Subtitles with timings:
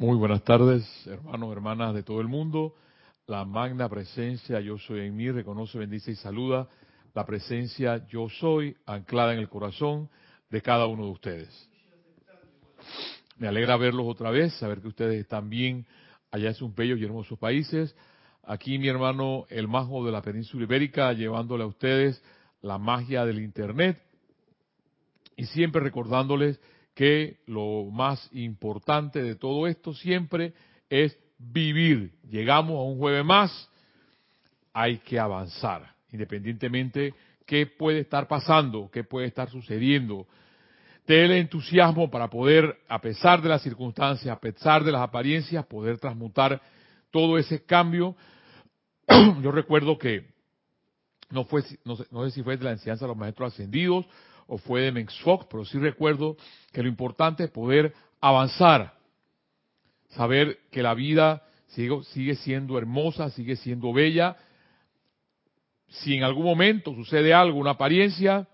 [0.00, 2.72] Muy buenas tardes, hermanos, hermanas de todo el mundo.
[3.26, 6.68] La magna presencia yo soy en mí, reconoce, bendice y saluda
[7.14, 10.08] la presencia yo soy anclada en el corazón
[10.50, 11.68] de cada uno de ustedes.
[13.38, 15.84] Me alegra verlos otra vez, saber que ustedes están bien
[16.30, 17.96] allá en sus bellos y hermosos países.
[18.44, 22.22] Aquí mi hermano, el majo de la península ibérica, llevándole a ustedes
[22.62, 24.00] la magia del Internet
[25.34, 26.60] y siempre recordándoles
[26.98, 30.52] que lo más importante de todo esto siempre
[30.90, 32.10] es vivir.
[32.28, 33.70] Llegamos a un jueves más,
[34.72, 37.14] hay que avanzar, independientemente
[37.46, 40.26] qué puede estar pasando, qué puede estar sucediendo.
[41.04, 45.64] Ten el entusiasmo para poder, a pesar de las circunstancias, a pesar de las apariencias,
[45.66, 46.60] poder transmutar
[47.12, 48.16] todo ese cambio.
[49.40, 50.26] Yo recuerdo que
[51.30, 54.04] no fue, no sé, no sé si fue de la enseñanza de los maestros ascendidos
[54.48, 56.36] o fue de Menx Fox, pero sí recuerdo
[56.72, 58.94] que lo importante es poder avanzar,
[60.08, 64.36] saber que la vida sigue, sigue siendo hermosa, sigue siendo bella.
[65.88, 68.48] Si en algún momento sucede algo, una apariencia,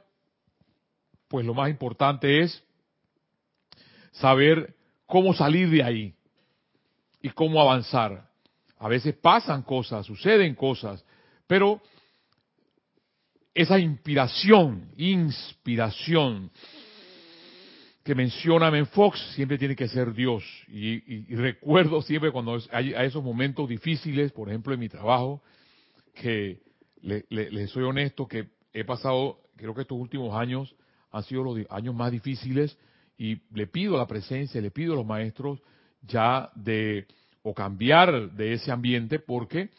[1.28, 2.62] pues lo más importante es
[4.11, 4.75] saber
[5.06, 6.14] cómo salir de ahí
[7.23, 8.29] y cómo avanzar.
[8.79, 11.05] A veces pasan cosas, suceden cosas,
[11.47, 11.81] pero
[13.55, 16.50] esa inspiración, inspiración
[18.02, 20.44] que menciona Men Fox siempre tiene que ser Dios.
[20.69, 25.42] Y, recuerdo siempre cuando hay, esos momentos difíciles, por ejemplo en mi trabajo,
[26.14, 26.61] que
[27.00, 30.74] les le, soy honesto, que he pasado, creo que estos últimos años
[31.12, 32.77] han sido los años más difíciles
[33.16, 35.61] y le pido la presencia, le pido a los maestros
[36.02, 37.06] ya de
[37.42, 39.70] o cambiar de ese ambiente porque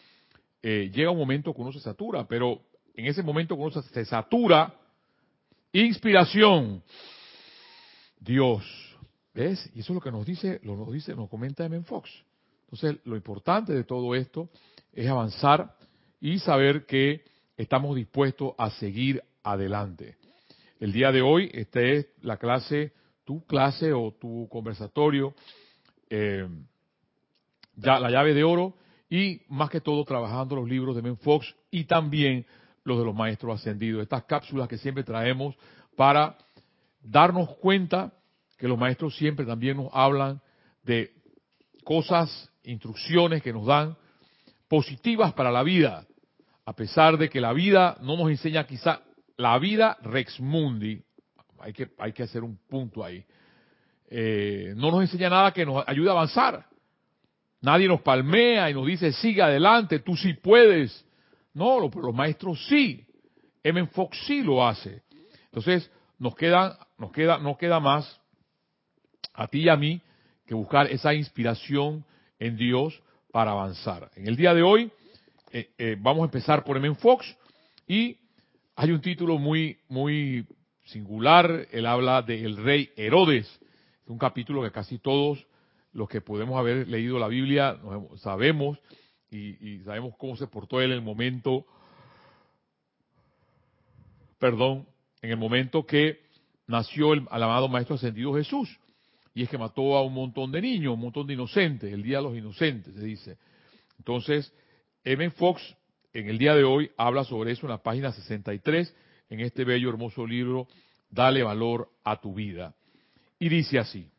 [0.61, 2.61] eh, llega un momento que uno se satura, pero
[2.95, 4.73] en ese momento cuando se satura,
[5.71, 6.81] inspiración,
[8.19, 8.63] Dios.
[9.33, 9.69] ¿Ves?
[9.75, 11.81] Y eso es lo que nos dice, lo nos dice, nos comenta M.
[11.83, 12.09] Fox.
[12.63, 14.49] Entonces, lo importante de todo esto
[14.93, 15.75] es avanzar
[16.21, 17.23] y saber que
[17.57, 20.15] estamos dispuestos a seguir adelante.
[20.79, 22.93] El día de hoy, esta es la clase,
[23.25, 25.35] tu clase o tu conversatorio,
[26.09, 26.47] eh,
[27.75, 28.75] la llave de oro
[29.09, 32.45] y más que todo trabajando los libros de Men Fox y también
[32.85, 34.03] los de los maestros ascendidos.
[34.03, 35.55] Estas cápsulas que siempre traemos
[35.97, 36.37] para
[37.01, 38.13] darnos cuenta
[38.57, 40.41] que los maestros siempre también nos hablan
[40.83, 41.11] de
[41.83, 43.97] cosas, instrucciones que nos dan
[44.67, 46.05] positivas para la vida,
[46.65, 49.01] a pesar de que la vida no nos enseña quizá
[49.37, 51.01] la vida Rex Mundi,
[51.59, 53.23] hay que, hay que hacer un punto ahí,
[54.09, 56.65] eh, no nos enseña nada que nos ayude a avanzar.
[57.61, 61.05] Nadie nos palmea y nos dice, sigue adelante, tú sí puedes,
[61.55, 63.03] no, los, los maestros sí.
[63.63, 63.87] M.
[63.87, 65.01] Fox sí lo hace.
[65.45, 65.89] Entonces,
[66.19, 68.21] nos queda, nos queda, no queda más
[69.33, 70.01] a ti y a mí
[70.45, 72.05] que buscar esa inspiración
[72.37, 73.01] en Dios
[73.31, 74.11] para avanzar.
[74.15, 74.91] En el día de hoy
[75.51, 76.93] eh, eh, vamos a empezar por M.
[76.95, 77.35] Fox
[77.87, 78.17] y
[78.75, 80.45] hay un título muy, muy
[80.83, 81.67] singular.
[81.71, 83.47] Él habla del rey Herodes.
[84.03, 85.47] Es un capítulo que casi todos
[85.93, 87.77] los que podemos haber leído la Biblia
[88.17, 88.77] sabemos
[89.35, 91.65] y, sabemos cómo se portó él en el momento,
[94.39, 94.87] perdón,
[95.21, 96.21] en el momento que
[96.67, 98.77] nació el, amado Maestro Ascendido Jesús.
[99.33, 102.17] Y es que mató a un montón de niños, un montón de inocentes, el Día
[102.17, 103.37] de los Inocentes, se dice.
[103.97, 104.53] Entonces,
[105.03, 105.29] M.
[105.31, 105.75] Fox,
[106.13, 108.95] en el día de hoy, habla sobre eso en la página 63,
[109.29, 110.67] en este bello, hermoso libro,
[111.09, 112.75] Dale valor a tu vida.
[113.39, 114.09] Y dice así,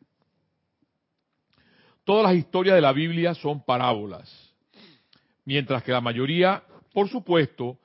[2.03, 4.46] todas las historias de la Biblia son parábolas
[5.47, 6.61] mientras que la mayoría,
[6.93, 7.79] por supuesto,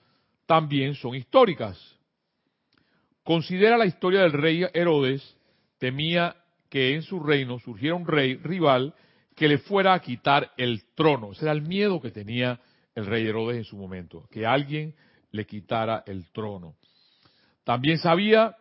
[0.47, 1.79] también son históricas.
[3.23, 5.37] Considera la historia del rey Herodes,
[5.79, 6.35] temía
[6.69, 8.93] que en su reino surgiera un rey rival
[9.37, 11.31] que le fuera a quitar el trono.
[11.31, 12.59] Ese era el miedo que tenía
[12.97, 14.97] el rey Herodes en su momento, que alguien
[15.31, 16.75] le quitara el trono.
[17.63, 18.57] También sabía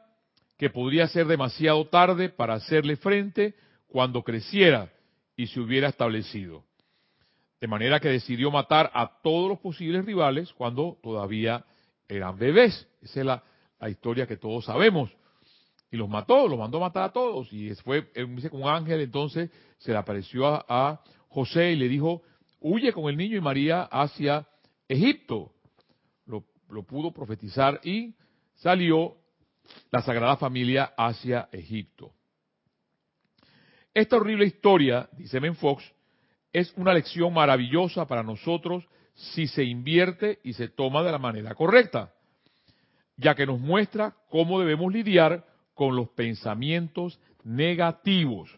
[0.60, 3.56] que podría ser demasiado tarde para hacerle frente
[3.88, 4.92] cuando creciera
[5.36, 6.64] y se hubiera establecido.
[7.62, 11.64] De manera que decidió matar a todos los posibles rivales cuando todavía
[12.08, 12.88] eran bebés.
[13.04, 13.44] Esa es la,
[13.88, 15.12] historia que todos sabemos.
[15.92, 17.54] Y los mató, los mandó a matar a todos.
[17.54, 22.24] Y fue, dice, un ángel, entonces se le apareció a, José y le dijo,
[22.60, 24.46] huye con el niño y María hacia
[24.90, 25.54] Egipto.
[26.26, 28.14] Lo, lo pudo profetizar y
[28.56, 29.16] salió
[29.92, 32.12] la Sagrada Familia hacia Egipto.
[33.94, 35.84] Esta horrible historia, dice Menfox,
[36.54, 41.56] es una lección maravillosa para nosotros si se invierte y se toma de la manera
[41.56, 42.14] correcta,
[43.18, 48.50] ya que nos muestra cómo debemos lidiar con los pensamientos negativos.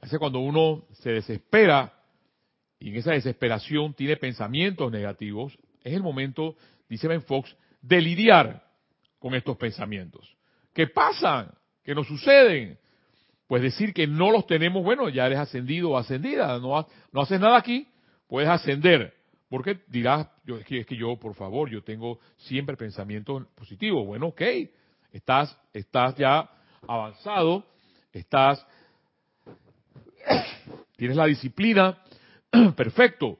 [0.00, 1.92] Hace cuando uno se desespera
[2.78, 6.56] y en esa desesperación tiene pensamientos negativos, es el momento,
[6.88, 8.64] dice Ben Fox, de lidiar
[9.18, 10.36] con estos pensamientos.
[10.72, 11.50] ¿Qué pasan?
[11.82, 12.78] ¿Qué nos suceden?
[13.48, 17.40] Pues decir que no los tenemos, bueno, ya eres ascendido o ascendida, no, no haces
[17.40, 17.88] nada aquí,
[18.28, 19.14] puedes ascender.
[19.48, 24.06] Porque dirás, yo, es, que, es que yo, por favor, yo tengo siempre pensamientos positivos.
[24.06, 24.42] Bueno, ok,
[25.12, 26.48] estás, estás ya
[26.86, 27.64] avanzado,
[28.12, 28.64] estás,
[30.96, 31.98] tienes la disciplina,
[32.76, 33.38] perfecto.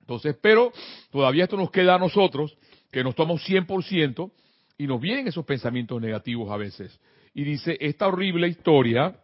[0.00, 0.72] Entonces, pero
[1.10, 2.54] todavía esto nos queda a nosotros,
[2.92, 4.30] que nos tomamos 100%
[4.76, 7.00] y nos vienen esos pensamientos negativos a veces.
[7.36, 9.14] Y dice, esta horrible historia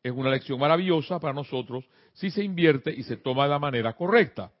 [0.00, 3.94] es una lección maravillosa para nosotros si se invierte y se toma de la manera
[3.94, 4.52] correcta.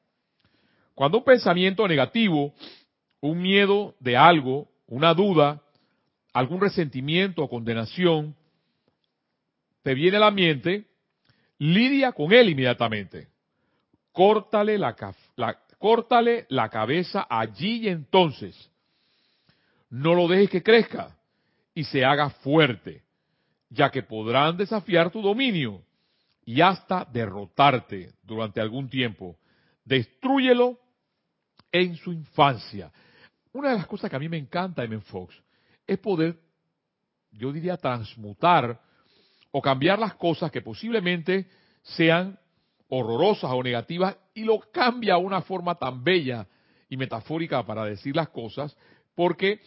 [0.92, 2.52] Cuando un pensamiento negativo,
[3.20, 5.62] un miedo de algo, una duda,
[6.32, 8.34] algún resentimiento o condenación
[9.84, 10.86] te viene a la mente,
[11.56, 13.28] lidia con él inmediatamente.
[14.10, 14.96] Córtale la,
[15.36, 18.72] la, córtale la cabeza allí y entonces.
[19.88, 21.16] No lo dejes que crezca
[21.74, 23.02] y se haga fuerte,
[23.68, 25.82] ya que podrán desafiar tu dominio
[26.44, 29.36] y hasta derrotarte durante algún tiempo.
[29.84, 30.78] Destrúyelo
[31.70, 32.92] en su infancia.
[33.52, 35.34] Una de las cosas que a mí me encanta de Fox
[35.86, 36.38] es poder,
[37.32, 38.80] yo diría, transmutar
[39.50, 41.48] o cambiar las cosas que posiblemente
[41.82, 42.38] sean
[42.88, 46.46] horrorosas o negativas y lo cambia a una forma tan bella
[46.88, 48.76] y metafórica para decir las cosas,
[49.14, 49.60] porque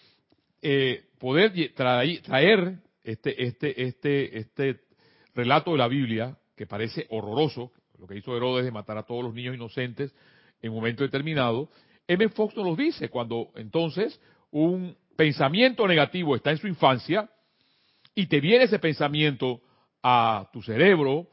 [0.64, 4.80] eh, poder traer, este, este, este, este
[5.36, 9.26] relato de la Biblia, que parece horroroso, lo que hizo Herodes de matar a todos
[9.26, 10.16] los niños inocentes
[10.62, 11.70] en un momento determinado,
[12.08, 12.30] M.
[12.30, 14.20] Fox nos lo dice, cuando entonces
[14.52, 17.30] un pensamiento negativo está en su infancia
[18.16, 19.62] y te viene ese pensamiento
[20.02, 21.28] a tu cerebro,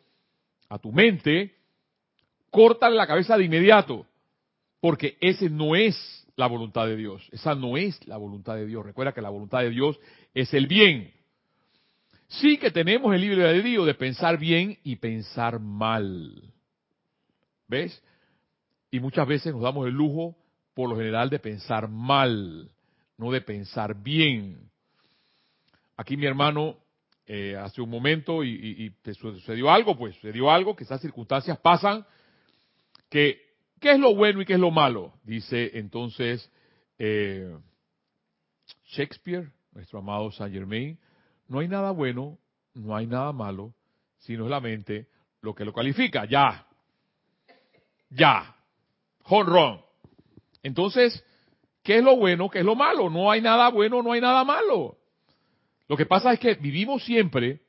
[0.68, 1.54] a tu mente,
[2.50, 4.06] córtale la cabeza de inmediato,
[4.80, 8.84] porque ese no es la voluntad de Dios, esa no es la voluntad de Dios.
[8.84, 9.98] Recuerda que la voluntad de Dios
[10.34, 11.12] es el bien.
[12.28, 16.52] Sí que tenemos el libre Dios de pensar bien y pensar mal.
[17.66, 18.02] ¿Ves?
[18.90, 20.36] Y muchas veces nos damos el lujo,
[20.74, 22.70] por lo general, de pensar mal,
[23.18, 24.70] no de pensar bien.
[25.96, 26.76] Aquí mi hermano
[27.26, 32.04] eh, hace un momento y, te sucedió algo, pues sucedió algo, que esas circunstancias pasan,
[33.08, 33.49] que
[33.80, 35.14] ¿qué es lo bueno y qué es lo malo?
[35.24, 36.50] Dice entonces
[36.98, 37.56] eh,
[38.86, 40.98] Shakespeare, nuestro amado Saint Germain,
[41.48, 42.38] no hay nada bueno,
[42.74, 43.74] no hay nada malo,
[44.18, 45.08] sino la mente
[45.40, 46.66] lo que lo califica, ya,
[48.10, 48.54] ya,
[49.24, 49.80] honrón.
[50.62, 51.24] Entonces,
[51.82, 53.08] ¿qué es lo bueno, qué es lo malo?
[53.08, 54.98] No hay nada bueno, no hay nada malo.
[55.88, 57.62] Lo que pasa es que vivimos siempre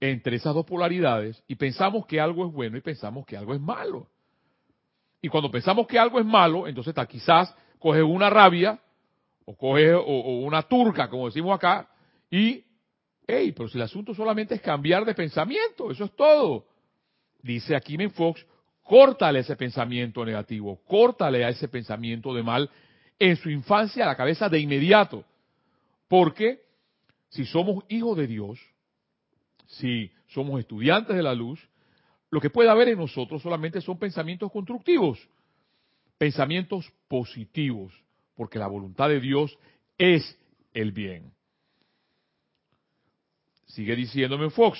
[0.00, 3.60] entre esas dos polaridades y pensamos que algo es bueno y pensamos que algo es
[3.60, 4.10] malo.
[5.20, 8.78] Y cuando pensamos que algo es malo, entonces está, quizás coge una rabia
[9.44, 11.88] o coge o, una turca, como decimos acá,
[12.30, 12.64] y,
[13.26, 16.66] hey, pero si el asunto solamente es cambiar de pensamiento, eso es todo.
[17.42, 18.44] Dice aquí Men Fox,
[18.82, 22.70] córtale ese pensamiento negativo, córtale a ese pensamiento de mal
[23.18, 25.24] en su infancia a la cabeza de inmediato.
[26.08, 26.60] Porque
[27.28, 28.60] si somos hijos de Dios,
[29.66, 31.60] si somos estudiantes de la luz,
[32.30, 35.18] lo que puede haber en nosotros solamente son pensamientos constructivos,
[36.18, 37.92] pensamientos positivos,
[38.34, 39.56] porque la voluntad de Dios
[39.98, 40.38] es
[40.74, 41.32] el bien.
[43.66, 44.78] Sigue diciéndome Fox,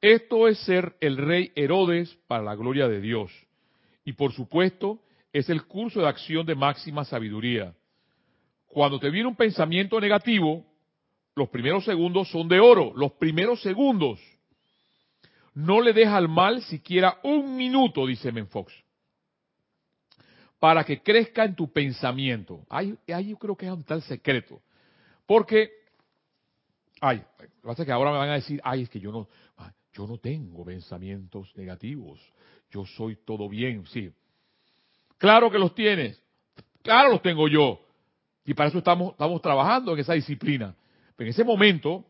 [0.00, 3.32] esto es ser el rey Herodes para la gloria de Dios.
[4.04, 5.00] Y por supuesto,
[5.32, 7.74] es el curso de acción de máxima sabiduría.
[8.66, 10.64] Cuando te viene un pensamiento negativo,
[11.34, 14.20] los primeros segundos son de oro, los primeros segundos.
[15.56, 18.72] No le deja al mal siquiera un minuto, dice Menfox,
[20.60, 22.64] para que crezca en tu pensamiento.
[22.68, 24.60] Ahí, ahí yo creo que es un tal secreto.
[25.26, 25.70] Porque,
[27.00, 29.10] ay, lo que pasa es que ahora me van a decir, ay, es que yo
[29.10, 29.28] no,
[29.92, 32.20] yo no tengo pensamientos negativos,
[32.70, 34.12] yo soy todo bien, sí.
[35.18, 36.22] Claro que los tienes,
[36.82, 37.80] claro los tengo yo.
[38.44, 40.76] Y para eso estamos, estamos trabajando en esa disciplina
[41.18, 42.04] en ese momento,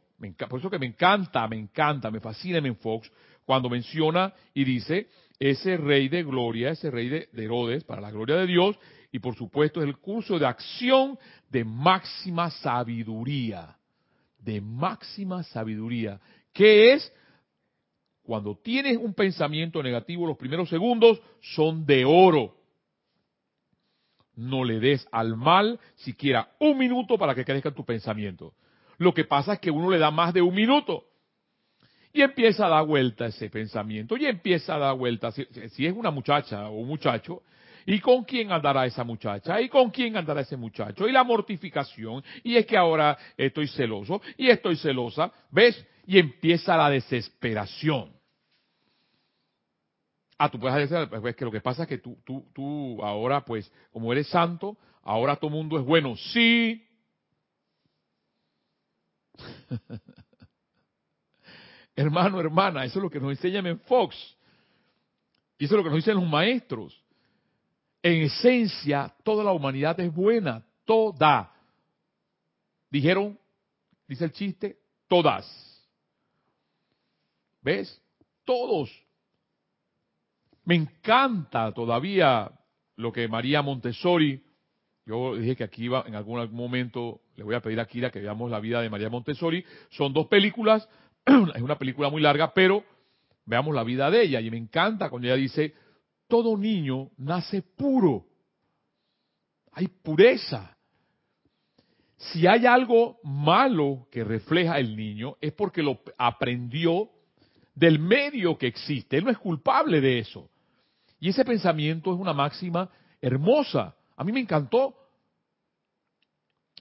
[0.48, 3.10] por eso que me encanta, me encanta, me fascina en Fox,
[3.46, 8.36] cuando menciona y dice, ese rey de gloria, ese rey de, Herodes, para la gloria
[8.36, 8.76] de Dios,
[9.12, 13.76] y por supuesto es el curso de acción de máxima sabiduría,
[14.38, 16.20] de máxima sabiduría,
[16.52, 17.12] que es
[18.22, 22.56] cuando tienes un pensamiento negativo, los primeros segundos son de oro.
[24.34, 28.52] No le des al mal siquiera un minuto para que crezca tu pensamiento.
[28.98, 31.04] Lo que pasa es que uno le da más de un minuto.
[32.16, 35.46] Y empieza a dar vuelta ese pensamiento, y empieza a dar vuelta, si,
[35.86, 37.42] es una muchacha o un muchacho,
[37.84, 39.60] ¿Y con quién andará esa muchacha?
[39.60, 41.06] ¿Y con quién andará ese muchacho?
[41.06, 42.24] Y la mortificación.
[42.42, 44.20] Y es que ahora estoy celoso.
[44.36, 45.30] Y estoy celosa.
[45.52, 45.86] ¿Ves?
[46.04, 48.10] Y empieza la desesperación.
[50.36, 53.44] Ah, tú puedes decir, pues que lo que pasa es que tú, tú, tú ahora,
[53.44, 56.16] pues, como eres santo, ahora todo mundo es bueno.
[56.16, 56.84] Sí.
[61.96, 64.14] Hermano, hermana, eso es lo que nos enseñan en Fox.
[65.58, 67.02] Y eso es lo que nos dicen los maestros
[68.06, 71.52] en esencia, toda la humanidad es buena, toda.
[72.88, 73.36] Dijeron,
[74.06, 75.44] dice el chiste, todas.
[77.62, 78.00] ¿Ves?
[78.44, 78.92] Todos.
[80.64, 82.48] Me encanta todavía
[82.94, 84.40] lo que María Montessori,
[85.04, 88.20] yo dije que aquí iba en algún momento, le voy a pedir a Kira que
[88.20, 89.64] veamos la vida de María Montessori.
[89.90, 90.88] Son dos películas,
[91.54, 92.84] es una película muy larga, pero
[93.44, 94.40] veamos la vida de ella.
[94.40, 95.74] Y me encanta cuando ella dice,
[96.28, 98.26] todo niño nace puro.
[99.72, 100.76] Hay pureza.
[102.16, 107.10] Si hay algo malo que refleja el niño, es porque lo aprendió
[107.74, 109.18] del medio que existe.
[109.18, 110.48] Él no es culpable de eso.
[111.20, 112.88] Y ese pensamiento es una máxima
[113.20, 113.94] hermosa.
[114.16, 114.96] A mí me encantó.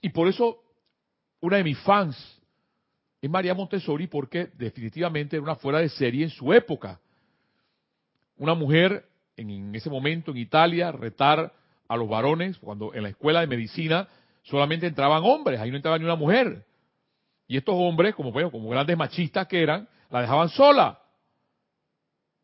[0.00, 0.62] Y por eso
[1.40, 2.35] una de mis fans
[3.20, 7.00] es María Montessori porque definitivamente era una fuera de serie en su época.
[8.36, 9.06] Una mujer
[9.36, 11.52] en ese momento en Italia retar
[11.88, 14.08] a los varones, cuando en la escuela de medicina
[14.42, 16.64] solamente entraban hombres, ahí no entraba ni una mujer.
[17.48, 21.00] Y estos hombres, como bueno, como grandes machistas que eran, la dejaban sola.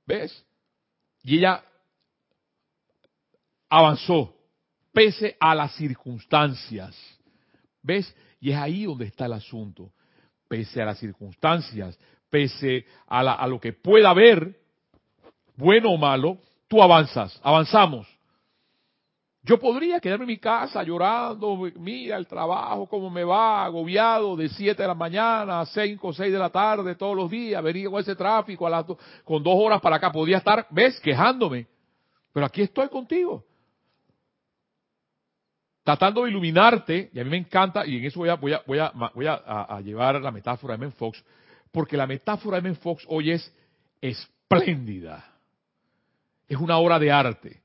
[0.07, 0.45] ¿Ves?
[1.23, 1.63] Y ella
[3.69, 4.35] avanzó,
[4.93, 6.97] pese a las circunstancias.
[7.83, 8.15] ¿Ves?
[8.41, 9.93] Y es ahí donde está el asunto.
[10.53, 14.55] Pese a las circunstancias, pese a, a lo que pueda haber,
[15.57, 16.37] bueno o malo,
[16.69, 18.07] tú avanzas, avanzamos.
[19.45, 24.51] Yo podría quedarme en mi casa llorando, mira el trabajo, cómo me va, agobiado de
[24.51, 27.89] 7 de la mañana a 5 o 6 de la tarde todos los días, venía
[27.89, 28.85] con ese tráfico a las
[29.25, 31.67] con dos horas para acá, podía estar, ves, quejándome.
[32.31, 33.43] Pero aquí estoy contigo.
[35.83, 38.63] Tratando de iluminarte, y a mí me encanta, y en eso voy a, voy a,
[38.67, 41.23] voy a, llevar la metáfora de Men Fox,
[41.73, 43.55] porque la metáfora de Men Fox hoy es
[44.01, 45.33] espléndida
[46.53, 47.63] es una obra de arte.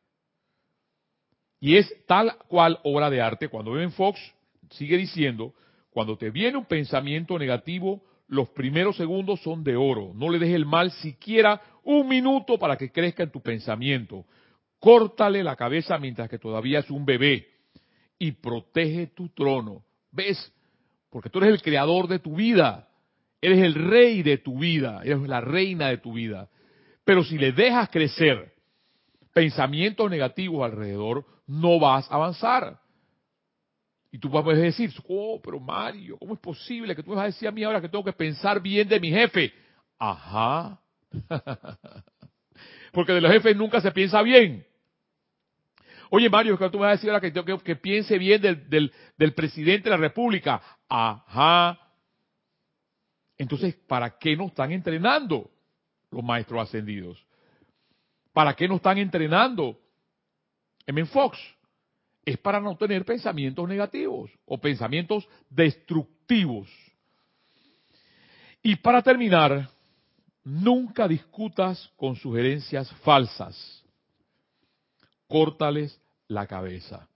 [1.59, 3.49] Y es tal cual obra de arte.
[3.49, 4.19] Cuando Ben Fox
[4.71, 5.53] sigue diciendo,
[5.89, 10.13] cuando te viene un pensamiento negativo, los primeros segundos son de oro.
[10.15, 14.25] No le dejes el mal siquiera un minuto para que crezca en tu pensamiento.
[14.79, 17.45] Córtale la cabeza mientras que todavía es un bebé
[18.19, 19.83] y protege tu trono.
[20.11, 20.53] ¿Ves?
[21.09, 22.87] Porque tú eres el creador de tu vida.
[23.41, 25.01] Eres el rey de tu vida.
[25.03, 26.49] Eres la reina de tu vida.
[27.03, 28.53] Pero si le dejas crecer
[29.33, 32.79] pensamientos negativos alrededor, no vas a avanzar.
[34.11, 37.27] Y tú puedes decir, oh, pero Mario, ¿cómo es posible que tú me vas a
[37.27, 39.53] decir a mí ahora que tengo que pensar bien de mi jefe?
[39.97, 40.79] Ajá.
[42.91, 44.66] Porque de los jefes nunca se piensa bien.
[46.09, 48.69] Oye, Mario, que tú me vas a decir ahora que tengo que, piense bien del,
[48.69, 50.61] del, del presidente de la República.
[50.87, 51.79] Ajá.
[53.37, 55.49] Entonces, ¿para qué nos están entrenando
[56.11, 57.23] los maestros ascendidos?
[58.33, 59.79] ¿Para qué nos están entrenando?
[60.85, 61.37] En Fox
[62.23, 66.69] es para no tener pensamientos negativos o pensamientos destructivos.
[68.61, 69.69] Y para terminar,
[70.43, 73.76] nunca discutas con sugerencias falsas.
[75.27, 77.07] Córtales la cabeza.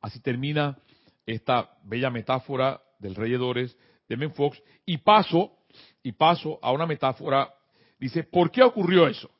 [0.00, 0.78] Así termina
[1.26, 3.70] esta bella metáfora del Rey de
[4.08, 4.62] de Fox.
[4.86, 5.58] Y paso,
[6.02, 7.52] y paso a una metáfora,
[7.98, 9.30] dice, ¿por qué ocurrió eso?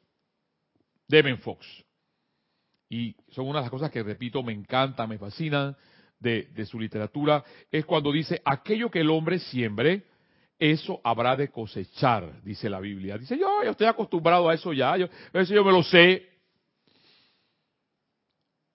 [1.09, 1.67] Devin Fox.
[2.89, 5.77] Y son una de las cosas que, repito, me encantan, me fascinan
[6.19, 10.05] de, su literatura, es cuando dice, aquello que el hombre siembre,
[10.59, 13.17] eso habrá de cosechar, dice la Biblia.
[13.17, 16.29] Dice, yo, estoy acostumbrado a eso ya, yo, eso yo me lo sé.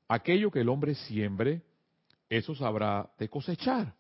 [0.08, 1.62] Aquello que el hombre siembre,
[2.30, 3.94] eso sabrá de cosechar.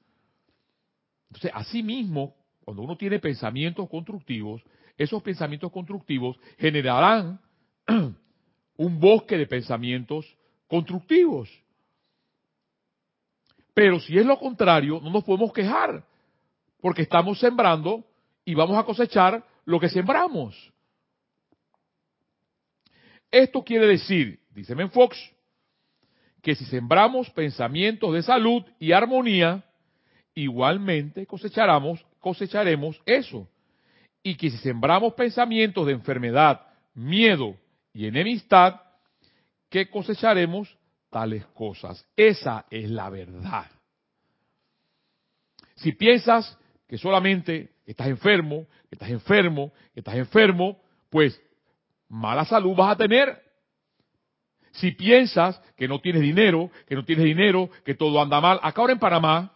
[1.29, 4.61] Entonces, así mismo, cuando uno tiene pensamientos constructivos,
[4.97, 7.39] esos pensamientos constructivos generarán
[8.77, 10.25] un bosque de pensamientos
[10.67, 11.49] constructivos.
[13.73, 16.05] Pero si es lo contrario, no nos podemos quejar,
[16.79, 18.05] porque estamos sembrando
[18.45, 20.55] y vamos a cosechar lo que sembramos.
[23.29, 25.17] Esto quiere decir, dice Fox,
[26.45, 29.63] que si sembramos pensamientos de salud y armonía,
[30.35, 32.05] igualmente cosecharemos,
[33.07, 33.47] eso.
[34.21, 36.61] y que si sembramos pensamientos de enfermedad,
[36.93, 37.55] miedo
[37.93, 38.79] y enemistad,
[39.71, 40.77] que cosecharemos
[41.09, 42.05] tales cosas.
[42.15, 43.65] Esa es la verdad.
[45.77, 51.41] Si piensas que solamente estás enfermo, estás enfermo, estás enfermo, pues
[52.07, 53.44] mala salud vas a tener.
[54.75, 58.81] Si piensas que no tienes dinero, que no tienes dinero, que todo anda mal, acá
[58.81, 59.51] ahora en Panamá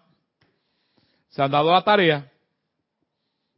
[1.29, 2.31] se han dado la tarea,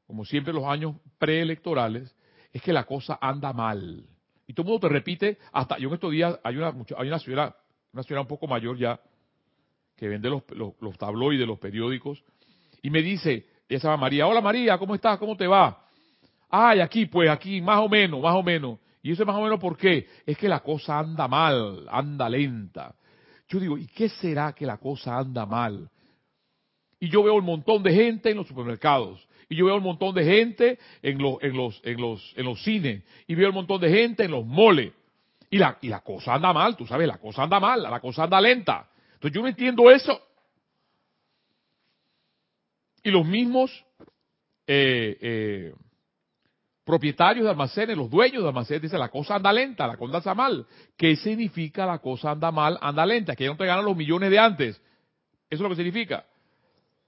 [0.08, 2.15] como siempre los años preelectorales,
[2.51, 4.03] es que la cosa anda mal.
[4.48, 7.20] Y todo el mundo te repite, hasta yo en estos días hay una, hay una
[7.20, 7.56] señora,
[7.94, 9.00] una señora un poco mayor ya,
[9.96, 12.24] que vende los, los, los tabloides, los periódicos,
[12.82, 15.20] y me dice, ella se llama María, hola María, ¿cómo estás?
[15.20, 15.86] ¿Cómo te va?
[16.50, 18.80] Ay, aquí, pues aquí, más o menos, más o menos.
[19.03, 20.08] Y eso es más o menos por qué.
[20.25, 22.96] Es que la cosa anda mal, anda lenta.
[23.48, 25.89] Yo digo, ¿y qué será que la cosa anda mal?
[27.00, 29.27] Y yo veo un montón de gente en los supermercados.
[29.50, 32.63] Y yo veo un montón de gente en los, en los, en los, en los
[32.63, 33.03] cines.
[33.27, 34.93] Y veo un montón de gente en los moles.
[35.50, 38.24] Y la, y la cosa anda mal, tú sabes, la cosa anda mal, la cosa
[38.24, 38.88] anda lenta.
[39.15, 40.22] Entonces yo no entiendo eso.
[43.03, 43.84] Y los mismos
[44.67, 45.74] eh, eh,
[46.91, 50.33] propietarios de almacenes, los dueños de almacenes, dicen la cosa anda lenta, la cosa anda
[50.36, 50.67] mal.
[50.98, 53.33] ¿Qué significa la cosa anda mal, anda lenta?
[53.33, 54.75] Que ya no te ganan los millones de antes.
[54.75, 54.83] Eso
[55.50, 56.25] es lo que significa.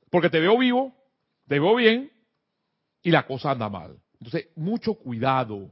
[0.10, 0.96] Porque te veo vivo,
[1.50, 2.10] te veo bien
[3.02, 3.98] y la cosa anda mal.
[4.22, 5.70] Entonces, mucho cuidado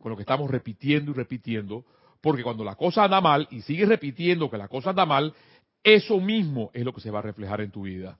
[0.00, 1.84] con lo que estamos repitiendo y repitiendo,
[2.22, 5.34] porque cuando la cosa anda mal y sigues repitiendo que la cosa anda mal,
[5.84, 8.18] eso mismo es lo que se va a reflejar en tu vida.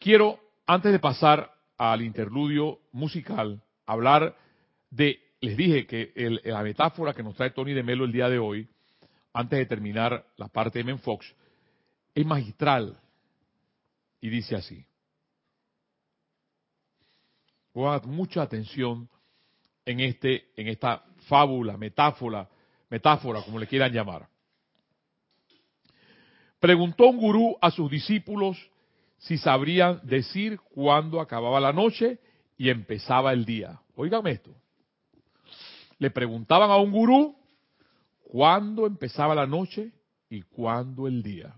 [0.00, 4.36] Quiero, antes de pasar al interludio musical, hablar
[4.90, 6.12] de, les dije que
[6.44, 8.68] la metáfora que nos trae Tony de Melo el día de hoy,
[9.32, 11.34] antes de terminar la parte de Men Fox,
[12.14, 13.00] es magistral
[14.20, 14.84] y dice así.
[17.72, 19.08] Pongan mucha atención
[19.86, 22.46] en este, en esta fábula, metáfora,
[22.90, 24.28] metáfora, como le quieran llamar.
[26.58, 28.58] Preguntó un gurú a sus discípulos
[29.20, 32.18] si sabrían decir cuándo acababa la noche
[32.56, 33.80] y empezaba el día.
[33.94, 34.54] Óigame esto.
[35.98, 37.36] Le preguntaban a un gurú
[38.24, 39.92] cuándo empezaba la noche
[40.30, 41.54] y cuándo el día.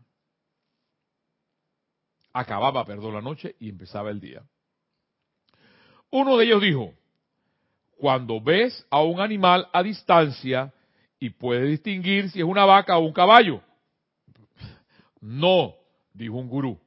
[2.33, 4.43] Acababa, perdón, la noche y empezaba el día.
[6.11, 6.93] Uno de ellos dijo,
[7.97, 10.73] cuando ves a un animal a distancia
[11.21, 13.63] y puedes distinguir si es una vaca o un caballo.
[15.21, 15.77] No,
[16.13, 16.81] dijo un gurú.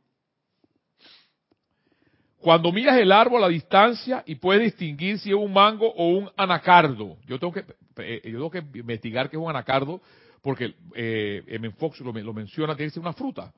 [2.46, 6.30] Cuando miras el árbol a distancia y puedes distinguir si es un mango o un
[6.38, 7.18] anacardo.
[7.26, 7.66] Yo tengo que,
[7.98, 10.00] eh, yo tengo que investigar es un anacardo
[10.44, 11.72] porque eh, M.
[11.72, 13.52] Fox lo, lo menciona, tiene que ser una fruta.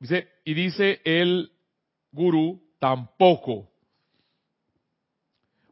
[0.00, 1.52] Dice, y dice el
[2.10, 3.68] gurú, tampoco.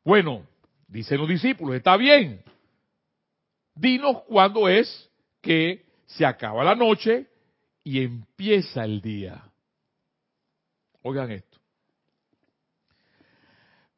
[0.05, 0.47] Bueno,
[0.87, 2.45] dicen los discípulos, está bien.
[3.75, 5.11] Dinos cuándo es
[5.41, 7.27] que se acaba la noche
[7.83, 9.50] y empieza el día.
[11.03, 11.59] Oigan esto.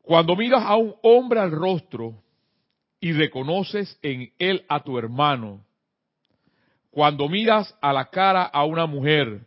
[0.03, 2.23] Cuando miras a un hombre al rostro
[3.01, 5.65] y reconoces en él a tu hermano,
[6.91, 9.47] cuando miras a la cara a una mujer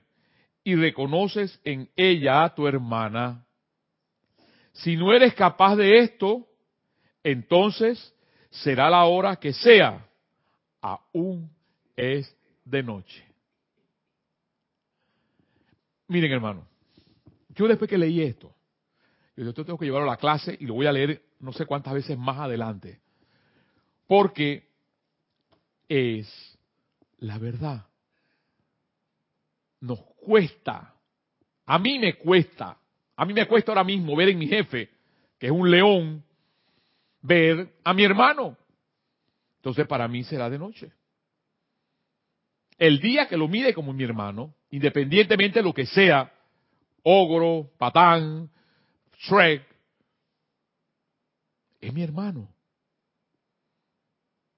[0.64, 3.46] y reconoces en ella a tu hermana,
[4.74, 6.48] si no eres capaz de esto,
[7.24, 8.14] entonces
[8.50, 10.06] será la hora que sea,
[10.82, 11.50] aún
[11.96, 13.24] es de noche.
[16.08, 16.68] Miren hermano,
[17.56, 18.54] yo después que leí esto,
[19.36, 21.94] yo tengo que llevarlo a la clase y lo voy a leer no sé cuántas
[21.94, 23.00] veces más adelante.
[24.08, 24.70] Porque
[25.90, 26.58] es
[27.18, 27.86] la verdad.
[29.82, 30.94] Nos cuesta,
[31.66, 32.78] a mí me cuesta,
[33.16, 34.90] a mí me cuesta ahora mismo ver en mi jefe,
[35.38, 36.24] que es un león,
[37.22, 38.58] ver a mi hermano.
[39.58, 40.92] Entonces para mí será de noche.
[42.78, 46.32] El día que lo mide como mi hermano, independientemente de lo que sea,
[47.08, 48.50] Ogro, Patán,
[49.20, 49.64] Shrek,
[51.80, 52.50] es mi hermano.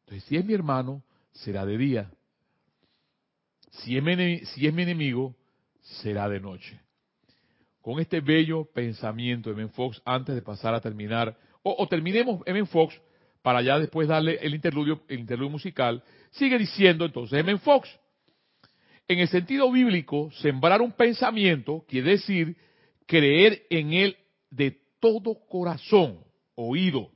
[0.06, 2.12] Entonces, si es mi hermano, será de día.
[3.72, 5.36] Si es mi, enemigo,
[5.82, 6.80] será de noche.
[7.82, 12.66] Con este bello pensamiento de Ben Fox, antes de pasar a terminar, o, terminemos M.
[12.68, 12.98] Fox
[13.42, 17.58] para ya después darle el interludio, el interludio musical, sigue diciendo entonces M.
[17.58, 17.90] Fox,
[19.08, 22.58] en el sentido bíblico, sembrar un pensamiento quiere decir
[23.06, 24.17] creer en él
[24.50, 26.20] de todo corazón,
[26.56, 27.10] oído.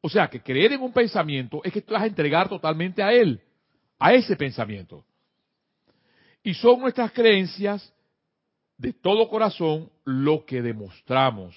[0.00, 3.12] O sea, que creer en un pensamiento es que tú vas a entregar totalmente a
[3.12, 3.40] él,
[3.98, 5.04] a ese pensamiento.
[6.44, 7.92] Y son nuestras creencias
[8.76, 11.54] de todo corazón lo que demostramos.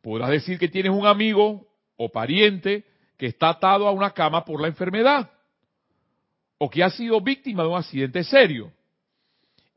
[0.00, 2.84] Podrás decir que tienes un amigo o pariente
[3.16, 5.30] que está atado a una cama por la enfermedad
[6.64, 8.72] o que ha sido víctima de un accidente serio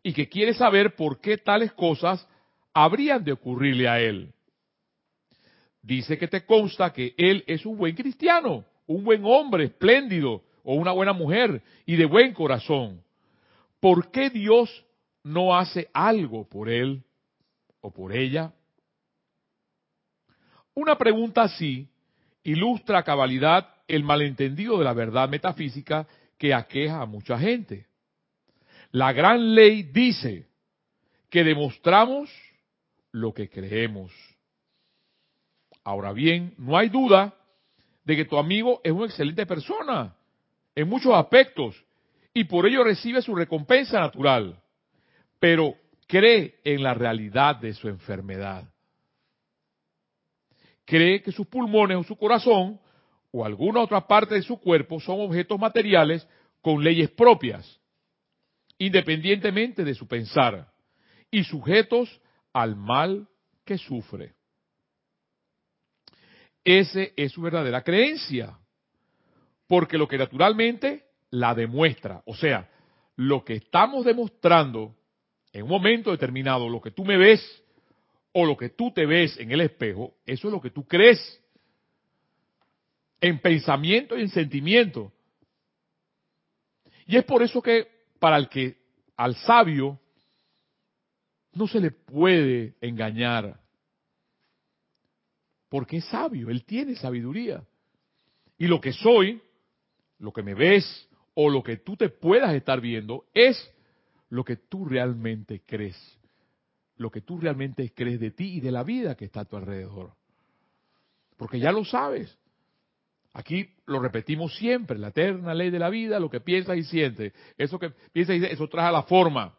[0.03, 2.27] y que quiere saber por qué tales cosas
[2.75, 4.31] habrían de ocurrirle a él.
[5.81, 10.75] Dice que te consta que él es un buen cristiano, un buen hombre espléndido o
[10.75, 13.01] una buena mujer y de buen corazón.
[13.79, 14.85] ¿Por qué Dios
[15.23, 17.01] no hace algo por él
[17.81, 18.53] o por ella?
[20.75, 21.87] Una pregunta así
[22.43, 27.87] ilustra a cabalidad el malentendido de la verdad metafísica que aqueja a mucha gente.
[28.91, 30.47] La gran ley dice
[31.29, 32.29] que demostramos
[33.11, 34.11] lo que creemos.
[35.83, 37.35] Ahora bien, no hay duda
[38.03, 40.15] de que tu amigo es una excelente persona
[40.75, 41.75] en muchos aspectos
[42.33, 44.61] y por ello recibe su recompensa natural,
[45.39, 45.75] pero
[46.07, 48.69] cree en la realidad de su enfermedad
[50.85, 52.79] cree que sus pulmones o su corazón
[53.37, 56.25] o alguna otra parte de su cuerpo son objetos materiales
[56.61, 57.81] con leyes propias,
[58.77, 60.71] independientemente de su pensar,
[61.29, 62.21] y sujetos
[62.53, 63.27] al mal
[63.65, 64.35] que sufre.
[66.63, 68.57] Esa es su verdadera creencia,
[69.67, 72.69] porque lo que naturalmente la demuestra, o sea,
[73.17, 74.95] lo que estamos demostrando
[75.51, 77.41] en un momento determinado, lo que tú me ves
[78.31, 81.41] o lo que tú te ves en el espejo, eso es lo que tú crees.
[83.21, 85.11] En pensamiento y en sentimiento.
[87.07, 87.87] Y es por eso que
[88.19, 88.77] para el que
[89.15, 89.99] al sabio
[91.53, 93.59] no se le puede engañar.
[95.69, 97.63] Porque es sabio, él tiene sabiduría.
[98.57, 99.41] Y lo que soy,
[100.19, 103.71] lo que me ves o lo que tú te puedas estar viendo es
[104.29, 105.95] lo que tú realmente crees
[106.97, 109.57] lo que tú realmente crees de ti y de la vida que está a tu
[109.57, 110.13] alrededor.
[111.37, 112.37] Porque ya lo sabes.
[113.35, 117.33] Aquí lo repetimos siempre, la eterna ley de la vida, lo que piensas y sientes.
[117.57, 119.53] Eso que piensas y sientes, eso trae a la forma.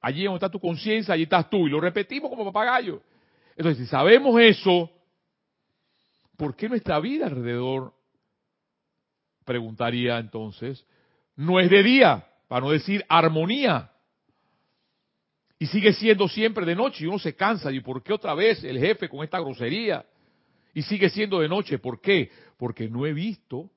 [0.00, 1.66] Allí donde está tu conciencia, allí estás tú.
[1.66, 3.02] Y lo repetimos como papagayo.
[3.56, 4.88] Entonces, si sabemos eso,
[6.36, 7.92] ¿por qué nuestra vida alrededor,
[9.44, 10.86] preguntaría entonces,
[11.34, 13.90] no es de día, para no decir armonía?
[15.58, 17.72] Y sigue siendo siempre de noche y uno se cansa.
[17.72, 20.06] ¿Y por qué otra vez el jefe con esta grosería?
[20.76, 21.78] Y sigue siendo de noche.
[21.78, 22.30] ¿Por qué?
[22.58, 23.70] Porque no he visto